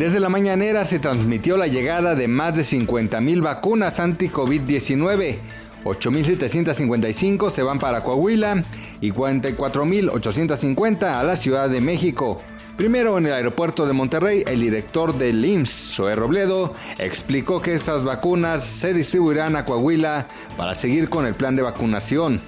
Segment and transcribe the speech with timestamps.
[0.00, 5.36] Desde la mañanera se transmitió la llegada de más de 50.000 vacunas anti-COVID-19.
[5.84, 8.64] 8.755 se van para Coahuila
[9.02, 12.40] y 44.850 a la Ciudad de México.
[12.78, 18.02] Primero en el aeropuerto de Monterrey, el director del IMSS, Zoe Robledo, explicó que estas
[18.02, 22.40] vacunas se distribuirán a Coahuila para seguir con el plan de vacunación.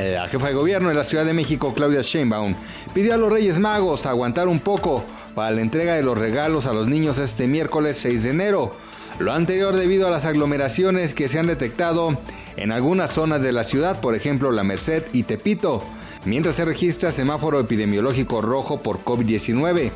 [0.00, 2.54] Eh, la jefa de gobierno de la Ciudad de México, Claudia Sheinbaum,
[2.94, 6.72] pidió a los Reyes Magos aguantar un poco para la entrega de los regalos a
[6.72, 8.72] los niños este miércoles 6 de enero.
[9.18, 12.18] Lo anterior debido a las aglomeraciones que se han detectado
[12.56, 15.86] en algunas zonas de la ciudad, por ejemplo La Merced y Tepito,
[16.24, 19.92] mientras se registra semáforo epidemiológico rojo por COVID-19.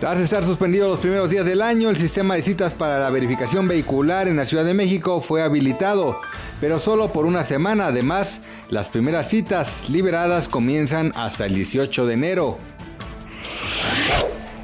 [0.00, 3.68] Tras estar suspendido los primeros días del año, el sistema de citas para la verificación
[3.68, 6.20] vehicular en la Ciudad de México fue habilitado,
[6.60, 7.86] pero solo por una semana.
[7.86, 12.58] Además, las primeras citas liberadas comienzan hasta el 18 de enero.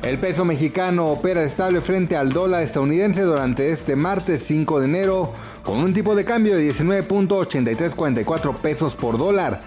[0.02, 5.32] El peso mexicano opera estable frente al dólar estadounidense durante este martes 5 de enero
[5.62, 9.60] con un tipo de cambio de 19.8344 pesos por dólar.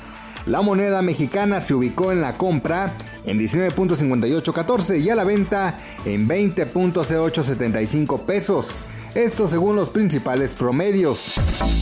[0.46, 6.28] La moneda mexicana se ubicó en la compra en 19.5814 y a la venta en
[6.28, 8.78] 20.0875 pesos.
[9.16, 11.36] Esto según los principales promedios.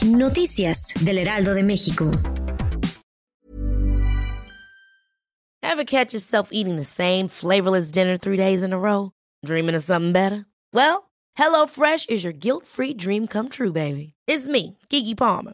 [0.06, 2.12] Noticias del Heraldo de México.
[5.64, 9.12] Ever catch yourself eating the same flavorless dinner three days in a row?
[9.44, 10.46] Dreaming of something better?
[10.74, 14.14] Well, HelloFresh is your guilt-free dream come true, baby.
[14.28, 15.54] It's me, Kiki Palmer.